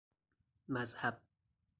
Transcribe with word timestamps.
مذهب 0.67 1.21